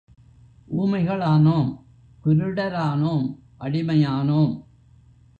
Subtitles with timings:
[0.71, 1.69] ஊமைகளானோம்,
[2.25, 3.39] குருடரானோம்,
[3.57, 4.53] அடிமையானோம்!